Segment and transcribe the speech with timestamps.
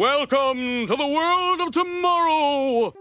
[0.00, 2.94] Welcome to the world of tomorrow!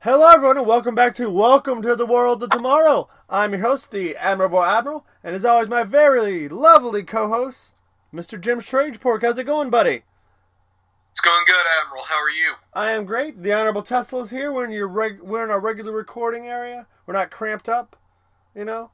[0.00, 3.08] Hello, everyone, and welcome back to Welcome to the World of Tomorrow.
[3.30, 7.74] I'm your host, the Admirable Admiral, and as always, my very lovely co-host,
[8.12, 8.40] Mr.
[8.40, 9.22] Jim Strangepork.
[9.22, 10.02] How's it going, buddy?
[11.16, 12.04] It's going good, Admiral.
[12.04, 12.52] How are you?
[12.74, 13.42] I am great.
[13.42, 14.52] The Honorable Tesla's here.
[14.52, 16.86] We're in your reg- we're in our regular recording area.
[17.06, 17.96] We're not cramped up,
[18.54, 18.90] you know.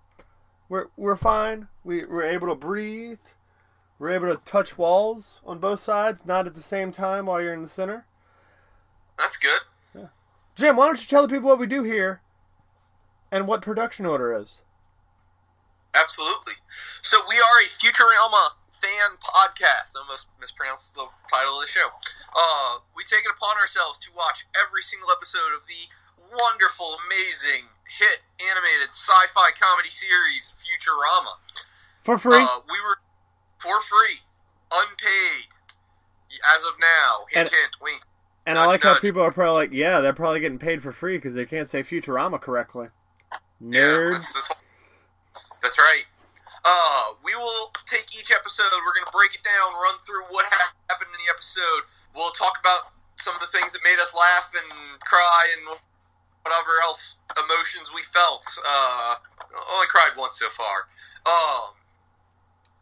[0.69, 1.67] We're we're fine.
[1.83, 3.19] We we're able to breathe.
[3.99, 7.53] We're able to touch walls on both sides, not at the same time while you're
[7.55, 8.07] in the center.
[9.19, 9.63] That's good.
[9.93, 10.07] Yeah.
[10.55, 12.21] Jim, why don't you tell the people what we do here
[13.33, 14.63] and what production order is?
[15.93, 16.55] Absolutely.
[17.03, 18.51] So we are a Futurama
[18.83, 19.95] fan podcast.
[19.95, 21.95] I almost mispronounced the title of the show.
[22.35, 25.87] Uh, we take it upon ourselves to watch every single episode of the
[26.19, 31.39] wonderful, amazing, hit animated sci-fi comedy series Futurama.
[32.03, 32.43] For free?
[32.43, 32.99] Uh, we were
[33.63, 34.27] for free,
[34.75, 35.47] unpaid,
[36.43, 37.31] as of now.
[37.31, 38.03] Hint, And- hint, wink.
[38.47, 40.91] and I nudge, like how people are probably like, yeah, they're probably getting paid for
[40.93, 42.89] free because they can't say Futurama correctly.
[43.61, 44.13] Yeah, Nerds.
[44.13, 44.49] that's, that's,
[45.63, 46.03] that's right.
[46.65, 48.71] Uh, we will take each episode.
[48.71, 51.91] We're going to break it down, run through what ha- happened in the episode.
[52.15, 54.71] We'll talk about some of the things that made us laugh and
[55.03, 55.79] cry and
[56.43, 58.47] whatever else emotions we felt.
[58.63, 59.19] Uh,
[59.75, 60.87] only cried once so far.
[61.27, 61.75] Um,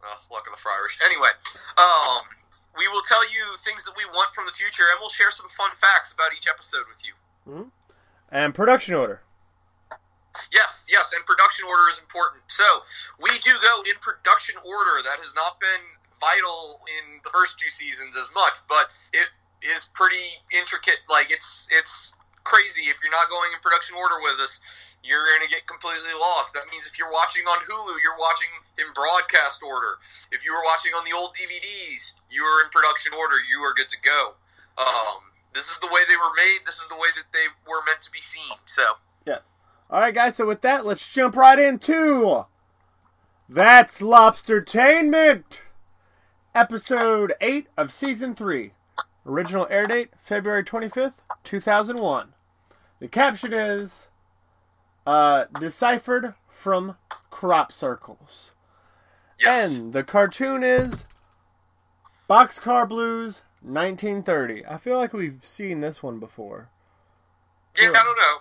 [0.05, 0.97] oh, luck of the Fryrish.
[1.05, 1.33] Anyway,
[1.77, 2.25] um,
[2.77, 5.49] we will tell you things that we want from the future, and we'll share some
[5.57, 7.13] fun facts about each episode with you.
[8.31, 9.21] And production order.
[10.51, 12.43] Yes, yes, and production order is important.
[12.47, 12.87] So
[13.19, 15.03] we do go in production order.
[15.03, 15.83] That has not been
[16.19, 19.27] vital in the first two seasons as much, but it
[19.59, 21.03] is pretty intricate.
[21.09, 22.89] Like it's it's crazy.
[22.89, 24.61] If you're not going in production order with us,
[25.03, 26.53] you're going to get completely lost.
[26.53, 30.01] That means if you're watching on Hulu, you're watching in broadcast order.
[30.31, 33.37] If you were watching on the old DVDs, you are in production order.
[33.41, 34.37] You are good to go.
[34.77, 36.65] Um, this is the way they were made.
[36.65, 38.57] This is the way that they were meant to be seen.
[38.65, 38.97] So.
[39.25, 39.41] Yes.
[39.91, 40.35] All right, guys.
[40.35, 42.45] So with that, let's jump right into
[43.49, 45.43] that's Lobstertainment,
[46.55, 48.71] episode eight of season three.
[49.25, 52.29] Original air date February twenty fifth, two thousand one.
[52.99, 54.07] The caption is
[55.05, 56.95] uh, deciphered from
[57.29, 58.51] crop circles,
[59.39, 59.75] Yes.
[59.77, 61.03] and the cartoon is
[62.29, 64.65] Boxcar Blues, nineteen thirty.
[64.65, 66.69] I feel like we've seen this one before.
[67.77, 67.99] Yeah, Yeah.
[67.99, 68.37] I don't know.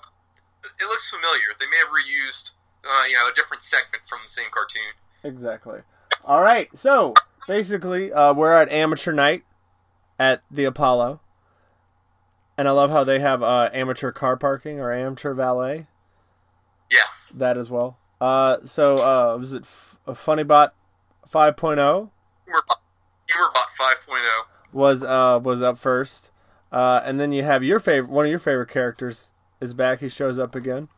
[0.81, 1.41] It looks familiar.
[1.59, 2.53] They may have reused,
[2.85, 4.83] uh, you know, a different segment from the same cartoon.
[5.23, 5.81] Exactly.
[6.25, 6.69] All right.
[6.75, 7.15] So
[7.47, 9.45] basically, uh, we're at amateur night
[10.19, 11.21] at the Apollo,
[12.57, 15.87] and I love how they have uh, amateur car parking or amateur valet.
[16.91, 17.31] Yes.
[17.35, 17.99] That as well.
[18.21, 20.75] Uh, so uh, was it F- a Funny Bot
[21.31, 22.11] 5.0
[22.47, 22.77] Humorbot,
[23.29, 24.43] Humorbot 5.0.
[24.73, 26.31] was uh was up first,
[26.73, 30.01] uh, and then you have your favorite one of your favorite characters is back.
[30.01, 30.89] He shows up again.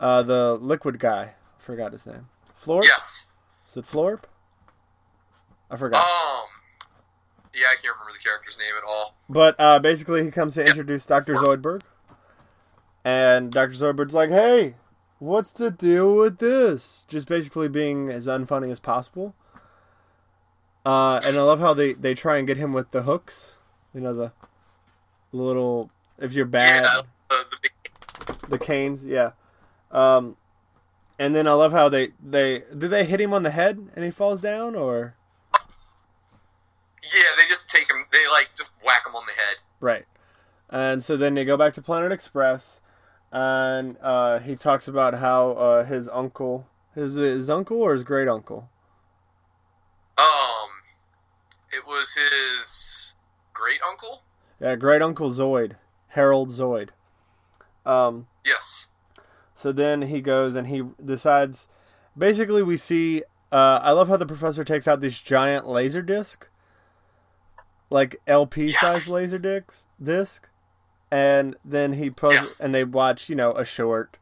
[0.00, 1.34] Uh, the liquid guy.
[1.58, 2.28] Forgot his name.
[2.60, 2.84] Florp.
[2.84, 3.26] Yes.
[3.70, 4.24] Is it Florp?
[5.70, 6.04] I forgot.
[6.04, 6.48] Um.
[7.54, 9.14] Yeah, I can't remember the character's name at all.
[9.28, 11.34] But uh, basically, he comes to introduce Dr.
[11.34, 11.82] Zoidberg.
[13.04, 13.72] And Dr.
[13.72, 14.76] Zoidberg's like, hey,
[15.18, 17.04] what's the deal with this?
[17.08, 19.34] Just basically being as unfunny as possible.
[20.86, 23.56] Uh, and I love how they, they try and get him with the hooks.
[23.94, 24.32] You know, the
[25.32, 27.02] little, if you're bad, Yeah,
[28.42, 28.60] the, the big.
[28.60, 29.32] the canes, yeah.
[29.90, 30.36] Um,
[31.18, 34.04] and then I love how they, they, do they hit him on the head and
[34.04, 35.14] he falls down, or?
[37.02, 38.06] Yeah, they just take him.
[38.12, 39.56] They like just whack him on the head.
[39.80, 40.04] Right.
[40.70, 42.80] And so then they go back to Planet Express,
[43.30, 48.28] and uh, he talks about how uh, his uncle, his his uncle or his great
[48.28, 48.70] uncle,
[50.16, 50.70] Um.
[51.72, 53.14] It was his
[53.52, 54.22] great uncle.
[54.60, 55.72] yeah, great uncle Zoid,
[56.08, 56.90] Harold Zoid.
[57.84, 58.28] Um.
[59.62, 61.68] So then he goes and he decides.
[62.18, 63.22] Basically, we see.
[63.52, 66.48] Uh, I love how the professor takes out this giant laser disc,
[67.90, 68.80] like LP Yes.
[68.80, 70.48] size laser disc, disc,
[71.10, 72.60] and then he poses Yes.
[72.60, 74.18] and they watch, you know, a short,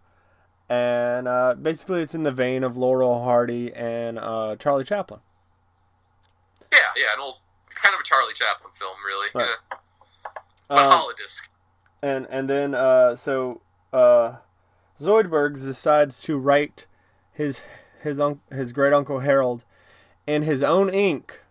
[0.69, 5.21] and uh, basically it's in the vein of Laurel Hardy and uh, Charlie Chaplin.
[6.73, 7.37] Yeah, yeah, an old
[7.75, 9.29] kind of a Charlie Chaplin film, really.
[9.35, 9.47] Right.
[9.73, 9.79] Yeah.
[10.69, 11.41] But Um, holodisc.
[12.03, 13.61] and and then uh, so
[13.93, 14.37] uh,
[15.01, 16.87] Zoidberg decides to write
[17.33, 17.63] his
[18.03, 19.65] his un- his great uncle Harold
[20.27, 21.43] in his own ink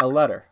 [0.00, 0.46] a letter.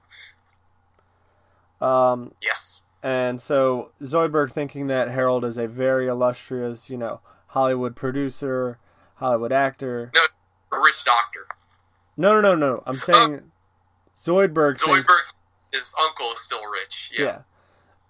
[1.80, 2.82] Um, Yes.
[3.02, 8.78] and so Zoidberg thinking that Harold is a very illustrious, you know, Hollywood producer,
[9.16, 10.10] Hollywood actor.
[10.14, 10.20] No,
[10.72, 11.46] a rich doctor.
[12.16, 12.82] No, no, no, no.
[12.86, 13.50] I'm saying
[14.16, 14.78] Zoidberg.
[14.80, 15.22] thinks- Zoidberg,
[15.72, 17.10] his uncle, is still rich.
[17.12, 17.24] Yeah.
[17.24, 17.38] Yeah.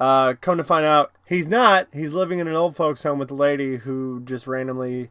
[0.02, 1.86] Uh, come to find out, he's not.
[1.92, 5.10] He's living in an old folks' home with a lady who just randomly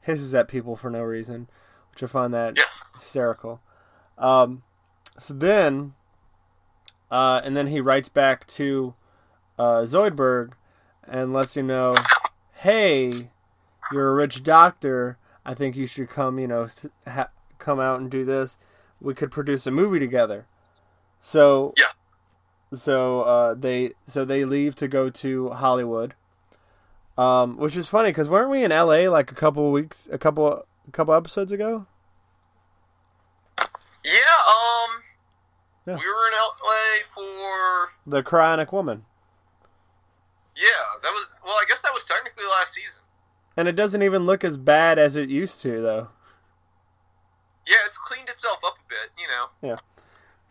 [0.00, 1.48] hisses at people for no reason,
[1.92, 2.90] which I find that Yes.
[2.98, 3.60] hysterical.
[4.18, 4.64] Um,
[5.16, 5.94] so then,
[7.08, 8.94] uh, and then he writes back to
[9.60, 10.54] uh, Zoidberg
[11.06, 11.94] and lets him know,
[12.54, 13.30] "Hey,
[13.92, 15.18] you're a rich doctor.
[15.44, 16.40] I think you should come.
[16.40, 16.66] You know,
[17.06, 17.30] ha-
[17.60, 18.58] come out and do this.
[19.00, 20.46] We could produce a movie together."
[21.20, 21.92] So Yeah.
[22.72, 26.14] So uh, they so they leave to go to Hollywood,
[27.18, 29.08] um, which is funny because weren't we in L.A.
[29.08, 31.86] like a couple weeks, a couple, a couple episodes ago?
[34.04, 34.12] Yeah.
[34.48, 35.02] Um.
[35.86, 35.94] Yeah.
[35.96, 37.90] We were in LA for.
[38.06, 39.04] The cryonic woman,
[40.56, 40.68] Yeah,
[41.02, 41.26] that was.
[41.44, 43.02] Well, I guess that was technically last season.
[43.56, 46.08] and it doesn't even look as bad as it used to, though.
[47.66, 49.10] Yeah, it's cleaned itself up a bit.
[49.18, 49.76] You know.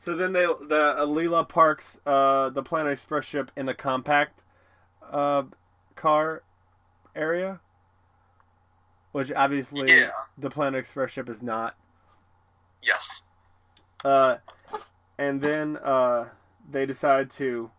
[0.01, 4.43] So then they the uh, Leela parks uh, the Planet Express ship in the compact
[5.07, 5.43] uh,
[5.95, 6.41] car
[7.15, 7.61] area,
[9.11, 10.09] which obviously Yeah.
[10.35, 11.75] the Planet Express ship is not.
[12.81, 13.21] Yes.
[14.03, 14.37] Uh,
[15.19, 16.29] and then uh,
[16.67, 17.69] they decide to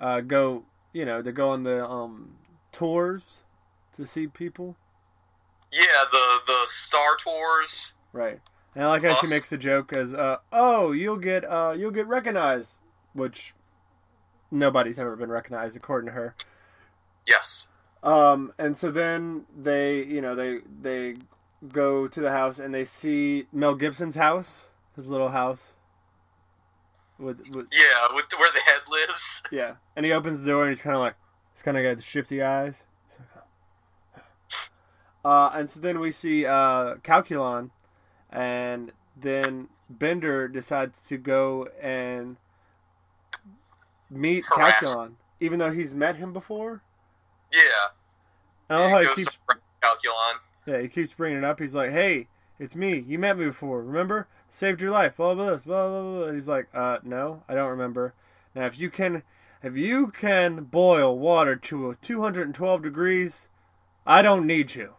[0.00, 2.38] uh, go, you know, to go on the um,
[2.72, 3.44] tours
[3.92, 4.74] to see people.
[5.70, 7.92] Yeah, the the Star Tours.
[8.12, 8.40] Right.
[8.74, 11.90] And I like how she makes the joke as, uh, "Oh, you'll get, uh, you'll
[11.90, 12.78] get recognized,"
[13.12, 13.54] which
[14.50, 16.34] nobody's ever been recognized according to her.
[17.26, 17.66] Yes.
[18.02, 21.16] Um, and so then they, you know, they they
[21.68, 25.74] go to the house and they see Mel Gibson's house, his little house.
[27.18, 29.42] With, with Yeah, with where the head lives.
[29.52, 31.14] yeah, and he opens the door and he's kind of like,
[31.52, 32.86] he's kind of got shifty eyes.
[35.24, 37.70] Uh, and so then we see uh, Calculon,
[38.32, 42.36] and then Bender decides to go and
[44.10, 44.74] meet Harass.
[44.74, 46.82] Calculon, even though he's met him before.
[47.52, 47.60] Yeah.
[48.70, 49.38] I love how he keeps
[49.82, 50.34] Calculon.
[50.66, 51.60] Yeah, he keeps bringing it up.
[51.60, 53.04] He's like, "Hey, it's me.
[53.06, 53.82] You met me before.
[53.82, 54.28] Remember?
[54.48, 55.16] Saved your life.
[55.16, 56.24] Blah blah blah blah blah." blah.
[56.26, 58.14] And he's like, "Uh, no, I don't remember."
[58.54, 59.24] Now, if you can,
[59.62, 63.48] if you can boil water to a 212 degrees,
[64.06, 64.94] I don't need you.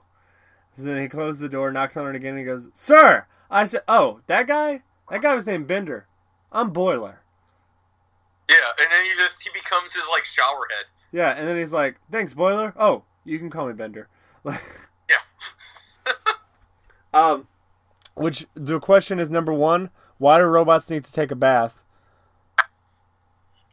[0.75, 3.65] So then he closes the door, knocks on it again, and he goes, "Sir!" I
[3.65, 4.83] said, "Oh, that guy?
[5.09, 6.07] That guy was named Bender.
[6.51, 7.21] I'm Boiler."
[8.49, 10.85] Yeah, and then he just he becomes his like shower head.
[11.11, 14.07] Yeah, and then he's like, "Thanks, Boiler." Oh, you can call me Bender.
[14.43, 14.61] Like,
[15.09, 16.13] yeah.
[17.13, 17.47] um,
[18.15, 21.83] which the question is number one: Why do robots need to take a bath?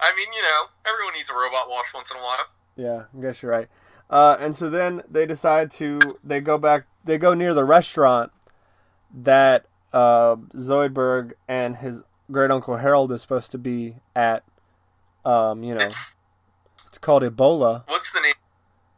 [0.02, 2.46] I mean, you know, everyone needs a robot wash once in a while.
[2.76, 3.68] Yeah, I guess you're right.
[4.08, 8.32] Uh, and so then they decide to they go back they go near the restaurant
[9.14, 14.44] that uh, Zoidberg and his great uncle Harold is supposed to be at.
[15.24, 15.88] Um, you know,
[16.86, 17.84] it's called Ebola.
[17.88, 18.34] What's the name?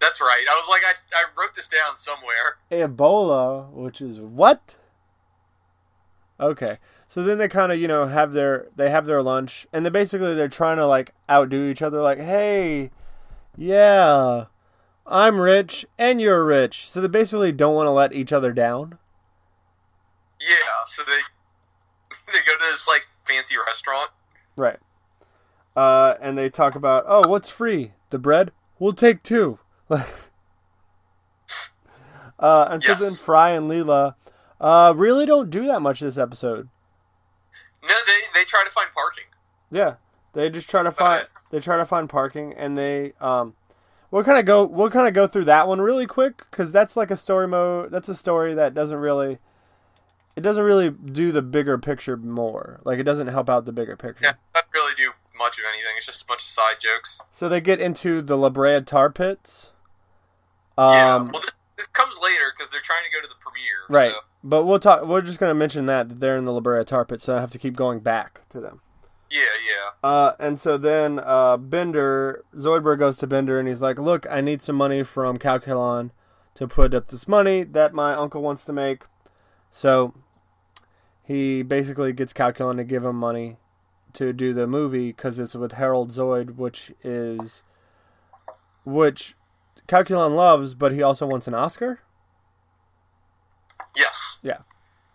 [0.00, 0.44] That's right.
[0.50, 2.58] I was like, I, I wrote this down somewhere.
[2.70, 4.76] Ebola, which is what?
[6.38, 6.78] Okay.
[7.08, 9.90] So then they kind of, you know, have their they have their lunch and they
[9.90, 12.90] basically they're trying to like outdo each other like, "Hey,
[13.56, 14.46] yeah,
[15.12, 18.98] I'm rich and you're rich." So they basically don't want to let each other down.
[20.40, 20.56] Yeah,
[20.96, 21.20] so they
[22.32, 24.10] they go to this like fancy restaurant.
[24.56, 24.78] Right.
[25.76, 27.92] Uh and they talk about, "Oh, what's free?
[28.10, 28.52] The bread?
[28.78, 29.58] We'll take two.
[29.90, 30.02] uh
[32.40, 34.14] and so then Fry and Leela
[34.60, 36.68] uh really don't do that much this episode.
[37.82, 39.24] No, they they try to find parking.
[39.70, 39.94] Yeah,
[40.32, 43.54] they just try to find they try to find parking, and they um,
[44.12, 46.96] we'll kind of go we'll kind of go through that one really quick because that's
[46.96, 47.90] like a story mode.
[47.90, 49.38] That's a story that doesn't really
[50.36, 52.80] it doesn't really do the bigger picture more.
[52.84, 54.24] Like it doesn't help out the bigger picture.
[54.24, 55.92] Yeah, it doesn't really do much of anything.
[55.96, 57.20] It's just a bunch of side jokes.
[57.32, 59.72] So they get into the La Brea tar pits.
[60.78, 61.16] yeah.
[61.16, 63.80] Um, Well, this, this comes later because they're trying to go to the premiere.
[63.88, 64.20] right, So.
[64.44, 65.04] but we'll talk.
[65.04, 67.40] We're just gonna mention that, that they're in the La Brea tar pits, so I
[67.40, 68.80] have to keep going back to them.
[69.32, 70.08] Yeah, yeah.
[70.08, 74.42] Uh, and so then uh, Bender, Zoidberg goes to Bender and he's like, Look, I
[74.42, 76.10] need some money from Calculon
[76.54, 79.04] to put up this money that my uncle wants to make.
[79.70, 80.12] So
[81.24, 83.56] he basically gets Calculon to give him money
[84.12, 87.62] to do the movie because it's with Harold Zoid, which is.
[88.84, 89.34] which
[89.88, 92.00] Calculon loves, but he also wants an Oscar.
[93.96, 94.38] Yes.
[94.42, 94.58] Yeah.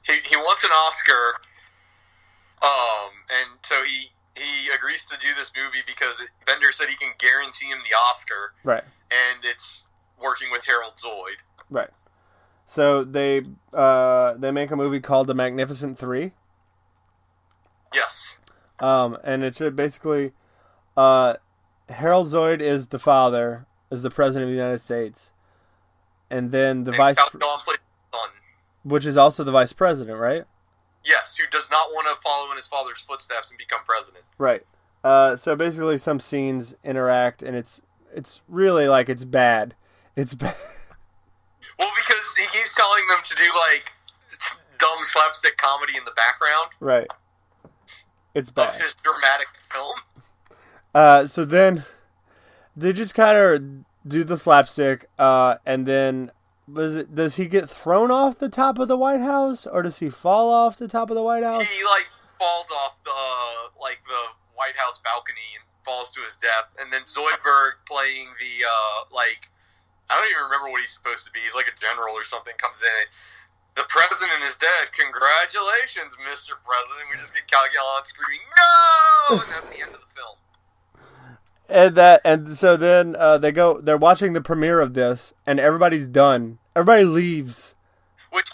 [0.02, 1.34] He he wants an Oscar.
[2.62, 2.97] Um,
[3.30, 7.14] and so he he agrees to do this movie because it, Bender said he can
[7.20, 8.84] guarantee him the Oscar, Right.
[9.12, 9.84] and it's
[10.22, 11.38] working with Harold Zoid.
[11.70, 11.90] Right.
[12.66, 13.44] So they
[13.74, 16.34] uh, they make a movie called The Magnificent Three.
[17.94, 18.36] Yes.
[18.80, 20.34] Um, and it's basically
[20.96, 21.36] uh,
[21.90, 25.32] Harold Zoid is the father, is the president of the United States,
[26.30, 28.30] and then the and vice, Cal Dawn plays his son.
[28.84, 30.44] which is also the vice president, right?
[31.08, 34.26] Yes, who does not want to follow in his father's footsteps and become president.
[34.38, 34.66] Right.
[35.04, 37.82] Uh, so basically, some scenes interact, and it's
[38.14, 39.74] it's really like it's bad.
[40.16, 40.56] It's bad.
[41.80, 43.92] Well, because he keeps telling them to do like
[44.80, 47.08] dumb slapstick comedy in the background right.
[48.34, 48.82] It's of bad.
[48.82, 49.96] his dramatic film.
[50.96, 51.84] Uh, so then
[52.76, 56.32] they just kind of do the slapstick, uh, and then
[56.76, 60.10] it, does he get thrown off the top of the White House, or does he
[60.10, 61.70] fall off the top of the White House?
[61.70, 62.08] He like
[62.38, 67.08] falls off the like the White House balcony and falls to his death, and then
[67.08, 69.48] Zoidberg playing the uh, like
[70.10, 71.40] I don't even remember what he's supposed to be.
[71.40, 72.56] He's like a general or something.
[72.60, 73.06] Comes in.
[73.76, 74.90] The president is dead.
[74.98, 76.58] Congratulations, Mr.
[76.66, 77.14] President.
[77.14, 80.36] We just get Calculon screaming, "No!" and that's the end of the film.
[81.70, 83.82] And that, and so then uh, they go.
[83.82, 86.60] They're watching the premiere of this, and everybody's done.
[86.76, 87.76] Everybody leaves.
[88.32, 88.48] Which,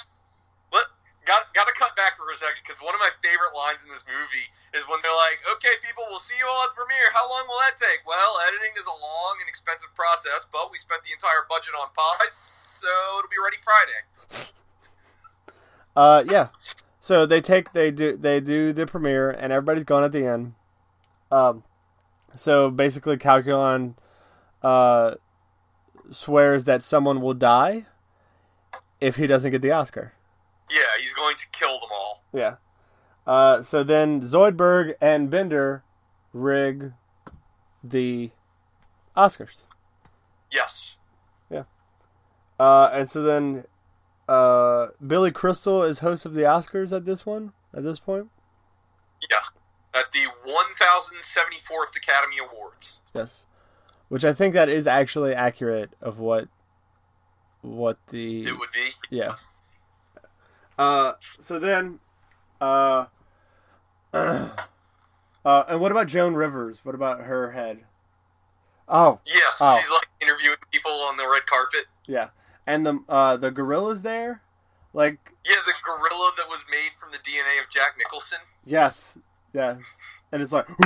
[0.73, 0.89] let,
[1.29, 3.93] got got to cut back for a second because one of my favorite lines in
[3.93, 7.13] this movie is when they're like, "Okay, people, we'll see you all at the premiere.
[7.13, 10.81] How long will that take?" Well, editing is a long and expensive process, but we
[10.81, 12.89] spent the entire budget on pies, so
[13.21, 14.01] it'll be ready Friday.
[15.93, 16.49] Uh, yeah.
[16.97, 20.57] So they take they do they do the premiere, and everybody's gone at the end.
[21.29, 21.61] Um,
[22.35, 23.95] so basically, Calculon
[24.61, 25.15] uh,
[26.11, 27.85] swears that someone will die
[29.01, 30.13] if he doesn't get the Oscar.
[30.69, 32.23] Yeah, he's going to kill them all.
[32.33, 32.55] Yeah.
[33.25, 35.83] Uh, so then Zoidberg and Bender
[36.33, 36.93] rig
[37.83, 38.31] the
[39.15, 39.65] Oscars.
[40.51, 40.97] Yes.
[41.49, 41.63] Yeah.
[42.59, 43.65] Uh, and so then
[44.27, 47.53] uh, Billy Crystal is host of the Oscars at this one.
[47.75, 48.29] At this point,
[49.31, 49.51] Yes.
[49.95, 53.01] At the 1074th Academy Awards.
[53.13, 53.45] yes.
[54.09, 56.47] Which I think that is actually accurate of what
[57.61, 58.89] what the It would be.
[59.09, 59.35] yeah.
[60.77, 61.99] Uh, so then,
[62.59, 63.05] uh,
[64.13, 64.49] uh,
[65.45, 66.83] and what about Joan Rivers?
[66.83, 67.85] What about her head?
[68.87, 69.79] Oh, Yes, Oh.
[69.81, 71.85] she's like interviewing people on the red carpet.
[72.05, 72.29] yeah,
[72.67, 74.41] and the uh the gorilla's there,
[74.93, 78.39] like Yeah, the gorilla that was made from the DNA of Jack Nicholson.
[78.65, 79.17] yes,
[79.53, 79.77] yes,
[80.31, 80.67] and it's like,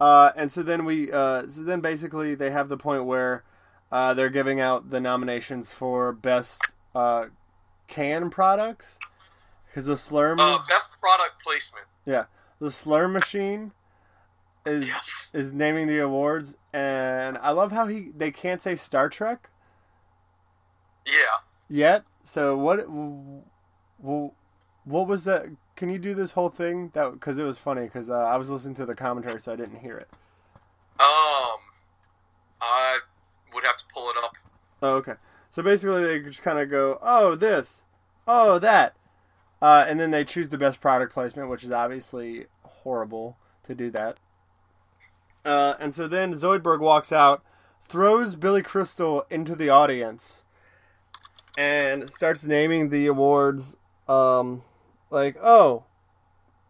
[0.00, 3.44] uh, and so then we, uh, so then basically they have the point where,
[3.90, 6.60] uh, they're giving out the nominations for best
[6.94, 7.26] uh
[7.86, 8.98] can products
[9.66, 11.86] because the Slurm, Uh, best product placement.
[12.04, 12.24] yeah,
[12.58, 13.72] the Slurm machine
[14.66, 15.30] is Yes.
[15.32, 19.48] is naming the awards, and I love how he they can't say Star Trek.
[21.06, 21.14] Yeah.
[21.68, 22.04] yet.
[22.24, 22.86] So what?
[22.90, 24.34] Well,
[24.84, 25.46] what was that?
[25.78, 26.90] Can you do this whole thing?
[26.94, 29.56] That because it was funny because uh, I was listening to the commentary, so I
[29.56, 30.08] didn't hear it.
[30.98, 31.60] Um,
[32.60, 32.98] I
[33.54, 34.32] would have to pull it up.
[34.82, 35.12] Oh, okay.
[35.50, 37.84] So basically, they just kind of go, "Oh, this,
[38.26, 38.96] oh that,"
[39.62, 43.88] uh, and then they choose the best product placement, which is obviously horrible to do
[43.92, 44.16] that.
[45.44, 47.44] Uh, and so then Zoidberg walks out,
[47.84, 50.42] throws Billy Crystal into the audience,
[51.56, 53.76] and starts naming the awards.
[54.08, 54.64] Um,
[55.10, 55.84] like, oh,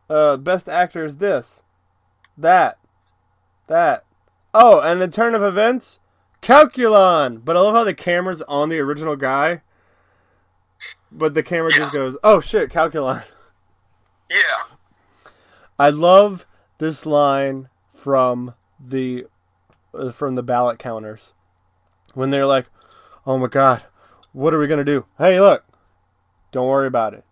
[0.08, 1.62] uh, best actor is this,
[2.36, 2.78] that,
[3.66, 4.04] that.
[4.54, 5.98] Oh, and the turn of events,
[6.40, 7.44] Calculon.
[7.44, 9.62] But I love how the camera's on the original guy,
[11.12, 13.24] but the camera just goes, oh shit, Calculon.
[14.30, 14.76] Yeah.
[15.78, 16.44] I love
[16.76, 19.26] this line from the
[19.94, 21.32] uh, from the ballot counters
[22.14, 22.66] when they're like,
[23.26, 23.84] "Oh my god,
[24.32, 25.64] what are we gonna do?" Hey, look,
[26.52, 27.24] don't worry about it.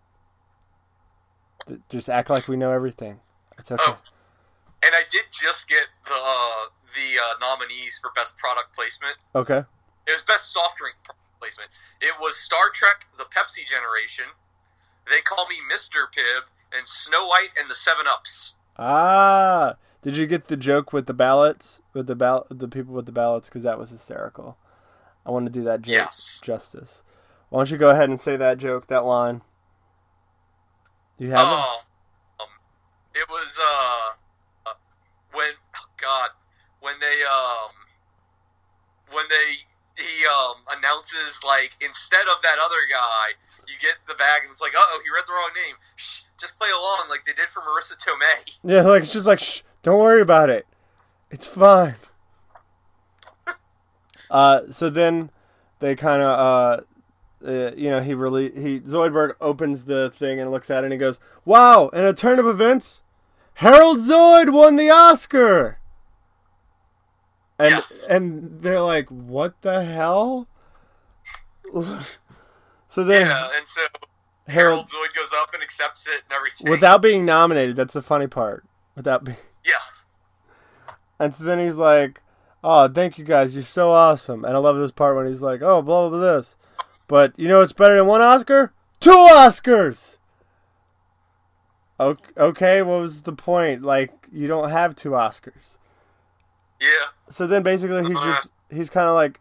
[1.88, 3.20] Just act like we know everything.
[3.58, 3.82] It's okay.
[3.86, 3.98] Oh.
[4.82, 9.16] And I did just get the uh, the uh, nominees for best product placement.
[9.34, 9.64] Okay.
[10.06, 10.96] It was best soft drink
[11.40, 11.70] placement.
[12.00, 14.26] It was Star Trek: The Pepsi Generation.
[15.10, 16.44] They call me Mister Pibb
[16.76, 18.52] and Snow White and the Seven Ups.
[18.78, 23.06] Ah, did you get the joke with the ballots with the ball the people with
[23.06, 23.48] the ballots?
[23.48, 24.56] Because that was hysterical.
[25.24, 26.40] I want to do that joke Yes.
[26.42, 27.02] justice.
[27.48, 29.42] Why don't you go ahead and say that joke, that line?
[31.18, 31.44] You have it?
[31.48, 31.80] Oh,
[32.40, 32.48] um,
[33.14, 34.74] it was uh, uh,
[35.32, 36.30] when oh God,
[36.80, 37.72] when they um,
[39.12, 39.64] when they
[39.96, 43.32] he um announces like instead of that other guy,
[43.66, 45.76] you get the bag and it's like, uh oh, he read the wrong name.
[45.96, 48.52] Shh, just play along like they did for Marisa Tomei.
[48.62, 50.66] Yeah, like it's just like shh, don't worry about it.
[51.30, 51.96] It's fine.
[54.30, 55.30] uh, so then
[55.80, 56.84] they kind of uh,
[57.46, 60.92] uh, you know, he really he Zoidberg opens the thing and looks at it and
[60.92, 63.02] he goes, "Wow!" In a turn of events,
[63.54, 65.78] Harold Zoid won the Oscar.
[67.58, 68.04] And Yes.
[68.08, 70.48] and they're like, "What the hell?"
[72.86, 73.80] so then Yeah, and so
[74.48, 76.70] Harold, Harold Zoid goes up and accepts it and everything.
[76.70, 78.64] without being nominated, that's the funny part.
[78.94, 80.04] Without being yes,
[81.18, 82.22] And so then he's like,
[82.62, 85.60] "Oh, thank you guys, you're so awesome." And I love this part when he's like,
[85.62, 86.56] "Oh, blah blah blah this,"
[87.08, 88.72] but you know what's better than one Oscar?
[89.00, 90.16] Two Oscars.
[91.98, 93.82] Okay, okay, what was the point?
[93.82, 95.78] Like, you don't have two Oscars.
[96.80, 98.32] yeah, So then basically he's uh-huh.
[98.32, 99.40] just he's kind of like,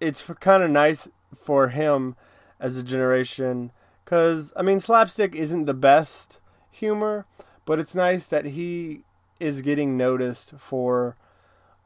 [0.00, 2.16] it's kind of nice for him
[2.60, 3.72] as a generation
[4.04, 6.38] because I mean slapstick isn't the best
[6.70, 7.26] humor,
[7.64, 9.02] but it's nice that he
[9.40, 11.16] is getting noticed for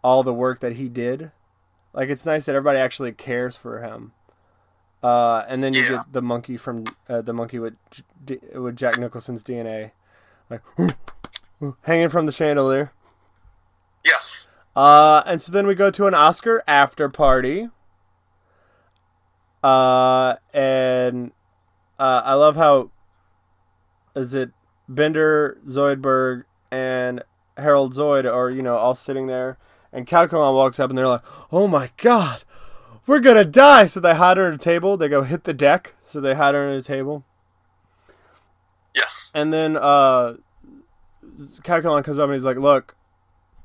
[0.02, 1.32] all the work that he did.
[1.92, 4.12] Like it's nice that everybody actually cares for him.
[5.02, 5.88] Uh, and then you Yeah.
[5.90, 7.74] get the monkey from uh, the monkey with
[8.54, 9.90] with Jack Nicholson's DNA,
[10.48, 10.62] like
[11.82, 12.92] hanging from the chandelier.
[14.04, 17.68] yes, Uh, and so then we go to an Oscar after party.
[19.62, 21.32] Uh, and
[21.98, 22.90] uh, I love how
[24.16, 24.50] is it
[24.88, 27.22] Bender, Zoidberg, and
[27.56, 29.58] Harold Zoid are you know all sitting there,
[29.92, 32.42] and Calculon walks up and they're like, "Oh my god,
[33.06, 34.96] we're gonna die!" So they hide her at a table.
[34.96, 37.24] They go hit the deck, so they hide her at a table.
[38.94, 40.36] yes, And then uh,
[41.62, 42.94] Calculon comes up and he's like, "Look,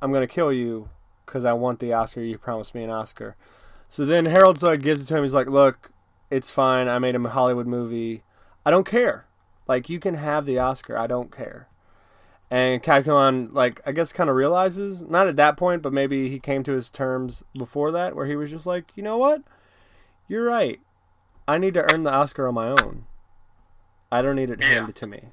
[0.01, 0.89] I'm gonna kill you
[1.25, 2.21] because I want the Oscar.
[2.21, 3.35] You promised me an Oscar."
[3.89, 5.23] So then Harold Zoid gives it to him.
[5.23, 5.91] He's like, "Look,
[6.29, 6.87] it's fine.
[6.87, 8.23] I made a Hollywood movie.
[8.65, 9.25] I don't care.
[9.67, 10.97] Like you can have the Oscar.
[10.97, 11.67] I don't care."
[12.49, 16.39] And Calculon, like, I guess, kind of realizes not at that point, but maybe he
[16.39, 19.41] came to his terms before that, where he was just like, "You know what?
[20.29, 20.79] You're right.
[21.47, 23.05] I need to earn the Oscar on my own.
[24.11, 24.67] I don't need it Yeah.
[24.75, 25.29] handed to me."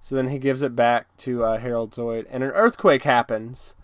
[0.00, 3.76] So then he gives it back to uh, Harold Zoid, and an earthquake happens.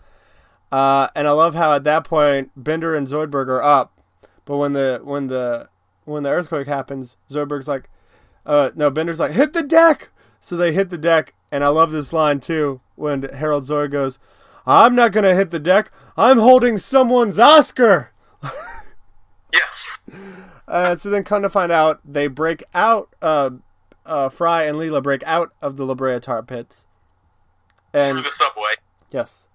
[0.69, 3.93] Uh, and I love how at that point Bender and Zoidberg are up,
[4.43, 5.69] but when the when the
[6.03, 7.89] when the earthquake happens, Zoidberg's like,
[8.45, 10.09] uh, no, Bender's like, hit the deck.
[10.41, 14.19] So they hit the deck, and I love this line too when Harold Zor goes,
[14.65, 15.91] "I'm not gonna hit the deck.
[16.17, 18.11] I'm holding someone's Oscar."
[19.53, 19.99] yes,
[20.67, 23.09] Uh, so then, come to find out, they break out.
[23.21, 23.49] Uh,
[24.05, 26.85] uh, Fry and Leela break out of the La Brea tar pits,
[27.93, 28.73] and through the subway.
[29.11, 29.45] Yes.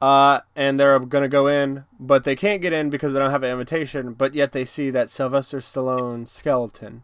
[0.00, 3.32] Uh, and they're going to go in, but they can't get in because they don't
[3.32, 7.02] have an invitation, but yet they see that Sylvester Stallone's skeleton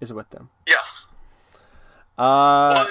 [0.00, 0.48] is with them.
[0.64, 1.08] Yes,
[2.16, 2.90] Uh, well,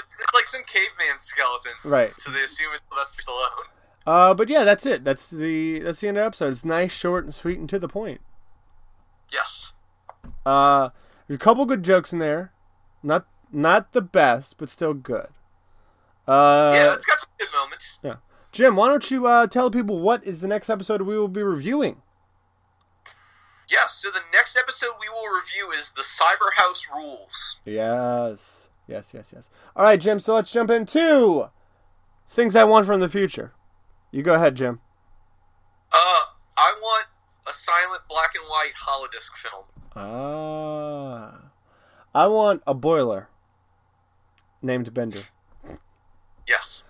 [0.50, 1.72] some caveman skeleton.
[1.84, 2.14] right.
[2.20, 3.68] So they assume it's Sylvester Stallone.
[4.08, 5.04] Uh, but yeah, that's it.
[5.04, 6.50] That's the that's the end of the episode.
[6.52, 8.22] It's nice, short, and sweet, and to the point.
[9.32, 9.74] Yes,
[10.46, 10.90] Uh,
[11.28, 12.52] there's a couple good jokes in there.
[13.04, 15.28] Not not the best, but still good.
[16.28, 18.00] Uh, yeah, it's got some good moments.
[18.04, 18.16] yeah.
[18.52, 21.44] Jim, why don't you uh, tell people what is the next episode we will be
[21.44, 22.02] reviewing?
[23.70, 27.58] Yes, so the next episode we will review is the Cyber House Rules.
[27.66, 28.59] Yes.
[28.90, 29.50] Yes, yes, yes.
[29.76, 31.50] All right, Jim, so let's jump into
[32.28, 33.54] things I want from the future.
[34.12, 34.80] You go ahead, Jim.
[35.92, 36.22] Uh,
[36.58, 37.06] I want
[37.48, 39.66] a silent black and white holodisc film.
[39.96, 41.52] Ah.
[42.16, 43.30] I want a boiler
[44.64, 45.24] named Bender.
[46.48, 46.84] Yes,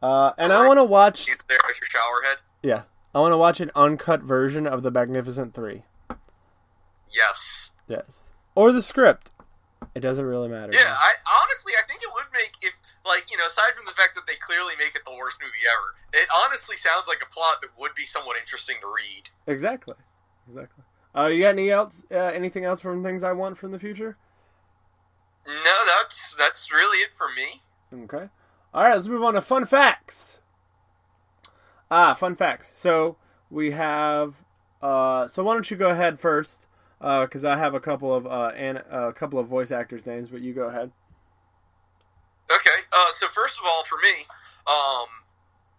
[0.00, 2.38] Uh, and I want to watch, he's there as your shower head.
[2.62, 2.82] yeah,
[3.12, 5.82] I want to watch an uncut version of The Magnificent Three.
[7.10, 7.70] Yes.
[7.88, 8.22] Yes.
[8.54, 9.32] Or the script.
[9.94, 10.72] It doesn't really matter.
[10.72, 12.74] Yeah, I honestly I think it would make if
[13.04, 15.66] like you know aside from the fact that they clearly make it the worst movie
[15.66, 19.30] ever, it honestly sounds like a plot that would be somewhat interesting to read.
[19.46, 19.96] Exactly.
[20.46, 20.84] Exactly.
[21.16, 22.04] Uh, you got any else?
[22.10, 24.16] Uh, anything else from things I want from the future?
[25.46, 27.62] No, that's that's really it for me.
[28.04, 28.30] Okay.
[28.72, 30.38] All right, let's move on to fun facts.
[31.90, 32.72] Ah, fun facts.
[32.76, 33.16] So
[33.50, 34.44] we have.
[34.80, 36.66] Uh, so why don't you go ahead first?
[37.00, 40.42] Because I have a couple of uh, and a couple of voice actors' names, but
[40.42, 40.92] you go ahead.
[42.50, 44.26] Okay, uh, so first of all, for me,
[44.66, 45.08] um,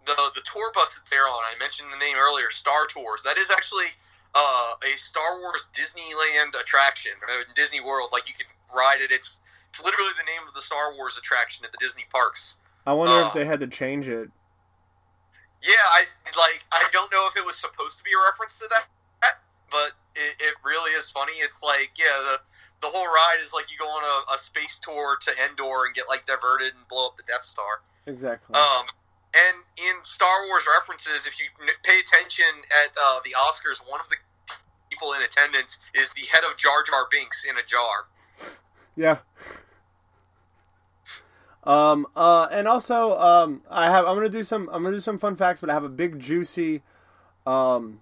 [0.06, 3.22] the the tour bus that they're on, I mentioned the name earlier, Star Tours.
[3.24, 3.94] That is actually
[4.34, 8.10] uh, a Star Wars Disneyland attraction, uh, Disney World.
[8.12, 9.12] Like you can ride it.
[9.12, 12.56] It's it's literally the name of the Star Wars attraction at the Disney parks.
[12.88, 14.32] I wonder Uh, if they had to change it.
[15.62, 16.66] Yeah, I like.
[16.72, 18.90] I don't know if it was supposed to be a reference to that,
[19.70, 21.34] but it, it really is funny.
[21.42, 22.38] It's like, yeah, the
[22.82, 25.94] the whole ride is like you go on a, a space tour to Endor and
[25.96, 27.86] get like diverted and blow up the Death Star.
[28.08, 28.56] Exactly.
[28.56, 28.90] Um,
[29.34, 34.02] and in Star Wars references, if you n- pay attention at uh, the Oscars, one
[34.02, 34.18] of the
[34.90, 38.10] people in attendance is the head of Jar Jar Binks in a jar.
[38.96, 39.20] Yeah.
[41.64, 42.08] Um.
[42.16, 42.48] Uh.
[42.52, 43.62] And also, um.
[43.70, 44.06] I have.
[44.06, 44.70] I'm gonna do some.
[44.74, 46.82] I'm gonna do some fun facts, but I have a big juicy,
[47.46, 48.02] um.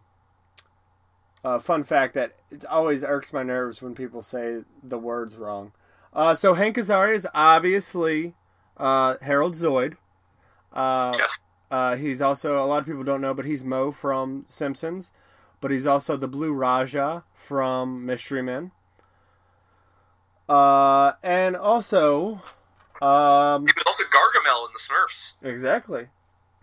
[1.43, 5.71] Uh, fun fact that it always irks my nerves when people say the words wrong.
[6.13, 6.35] Uh.
[6.35, 8.33] So Hank Azaria is obviously,
[8.77, 9.95] uh, Harold Zoid.
[10.73, 11.15] Uh.
[11.17, 11.39] Yes.
[11.71, 15.11] Uh, he's also a lot of people don't know, but he's Moe from Simpsons,
[15.61, 18.71] but he's also the Blue Raja from Mystery Men.
[20.47, 22.41] Uh, and also,
[23.03, 25.33] um, He was also Gargamel in the Smurfs.
[25.43, 26.07] exactly,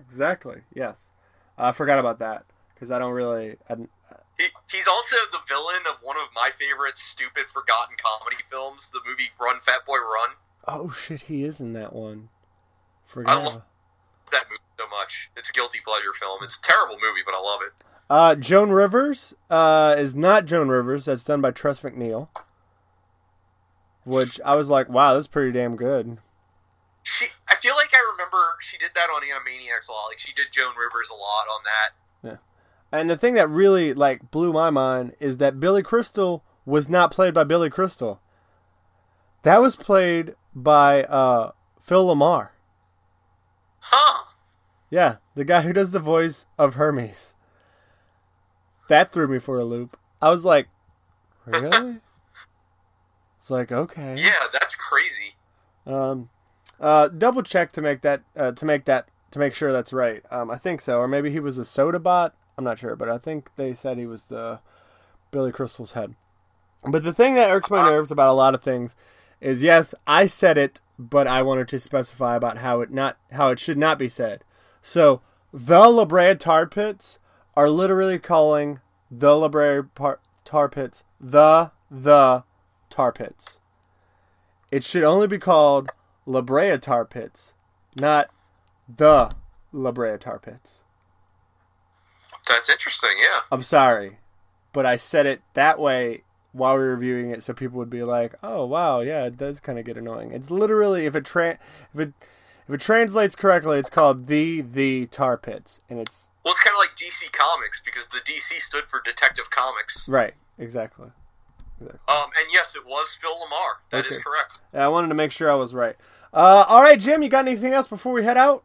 [0.01, 1.11] exactly, yes.
[1.57, 2.45] I forgot about that
[2.77, 3.57] because I don't really.
[3.71, 3.75] I,
[4.39, 9.01] He, he's also the villain of one of my favorite stupid forgotten comedy films, the
[9.09, 10.37] movie Run Fat Boy Run.
[10.69, 12.29] oh shit, he is in that one.
[13.25, 13.63] I love
[14.33, 15.31] that movie so much.
[15.37, 16.41] It's a guilty pleasure film.
[16.43, 17.85] It's a terrible movie, but I love it.
[18.11, 21.07] Uh, Joan Rivers uh, is not Joan Rivers.
[21.07, 22.29] That's done by Tress MacNeille.
[24.05, 26.19] Which I was like, wow, that's pretty damn good.
[27.03, 30.07] She, I feel like I remember she did that on Animaniacs a lot.
[30.07, 31.95] Like she did Joan Rivers a lot on that.
[32.97, 37.11] And the thing that really like blew my mind is that Billy Crystal was not
[37.11, 38.21] played by Billy Crystal.
[39.43, 42.49] That was played by uh, Phil LaMarr.
[43.81, 44.25] Huh?
[44.89, 47.37] Yeah, the guy who does the voice of Hermes.
[48.89, 49.99] That threw me for a loop.
[50.23, 50.69] I was like,
[51.45, 51.97] really?
[53.39, 54.17] it's like okay.
[54.17, 55.35] Yeah, that's crazy.
[55.87, 56.31] Um,
[56.81, 60.23] uh, double check to make that uh, to make that to make sure that's right.
[60.31, 62.35] Um, I think so, or maybe he was a soda bot.
[62.59, 64.61] I'm not sure, but I think they said he was the
[65.31, 66.15] Billy Crystal's head.
[66.85, 67.91] But the thing that irks my uh-huh.
[67.91, 68.95] nerves about a lot of things
[69.41, 73.51] is yes, I said it, but I wanted to specify about how it not how
[73.51, 74.43] it should not be said.
[74.81, 75.21] So
[75.53, 77.19] the La Brea Tar Pits
[77.55, 82.45] are literally calling the La Brea par- Tar Pits the the
[82.89, 83.59] Tar Pits.
[84.71, 85.91] It should only be called
[86.25, 87.55] La Brea Tar Pits,
[87.95, 88.31] not
[88.89, 89.35] the
[89.73, 90.85] La Brea Tar Pits.
[92.49, 93.11] That's interesting.
[93.19, 93.41] Yeah.
[93.51, 94.19] I'm sorry,
[94.73, 98.03] but I said it that way while we were reviewing it, so people would be
[98.03, 101.59] like, "Oh, wow, yeah, it does kind of get annoying." It's literally if it tra-
[101.95, 102.13] if it
[102.69, 106.75] if it translates correctly, it's called the the Tar Pits, and it's Well, it's kind
[106.75, 110.09] of like DC Comics because the DC stood for Detective Comics.
[110.09, 111.09] right, exactly.
[111.81, 112.01] exactly.
[112.09, 113.75] Um, and yes, it was Phil LaMarr.
[113.91, 114.23] That is Okay.
[114.23, 114.59] correct.
[114.73, 115.97] Yeah, I wanted to make sure I was right.
[116.33, 118.65] Uh, all right, Jim, you got anything else before we head out?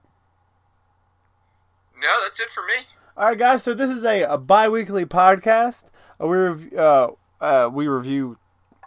[1.99, 2.85] No, that's it for me.
[3.21, 3.61] All right, guys.
[3.61, 5.89] So this is a, a bi-weekly podcast.
[6.19, 8.39] Uh, we rev- uh, uh, we review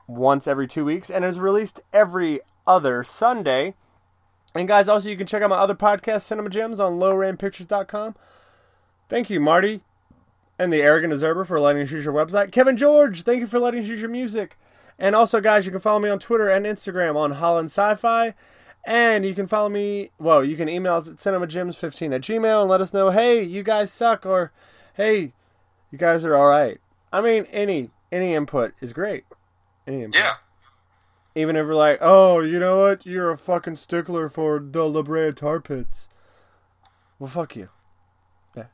[0.08, 3.74] once every two weeks, and is released every other Sunday.
[4.52, 8.16] And guys, also you can check out my other podcast, Cinema Gems, on lowrampictures.com.
[9.08, 9.82] Thank you, Marty,
[10.58, 12.50] and the Arrogant Observer for letting us use your website.
[12.50, 14.58] Kevin George, thank you for letting us use your music.
[14.98, 18.34] And also, guys, you can follow me on Twitter and Instagram on Holland Sci-Fi.
[18.86, 22.70] And you can follow me, well, you can email us at cinemagems15 at gmail and
[22.70, 24.52] let us know, hey, you guys suck, or
[24.94, 25.32] hey,
[25.90, 26.78] you guys are all right.
[27.12, 29.24] I mean, any any input is great.
[29.86, 30.20] Any input.
[30.20, 30.34] Yeah.
[31.34, 33.06] Even if we're like, oh, you know what?
[33.06, 36.08] You're a fucking stickler for the La Brea Tar Pits.
[37.18, 37.70] Well, fuck you.
[38.56, 38.66] Yeah.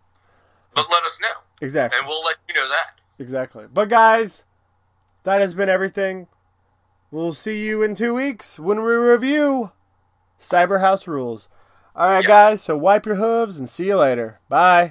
[0.75, 1.99] But let us know, Exactly.
[1.99, 3.01] and we'll let you know that.
[3.18, 3.64] Exactly.
[3.73, 4.44] But guys,
[5.25, 6.27] that has been everything.
[7.11, 9.73] We'll see you in two weeks when we review
[10.40, 11.48] Cyberhouse Rules.
[11.94, 12.62] All right, guys.
[12.62, 14.40] So wipe your hooves and see you later.
[14.48, 14.88] Bye.